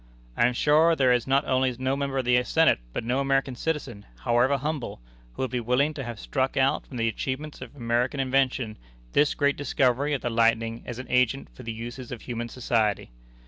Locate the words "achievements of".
7.07-7.75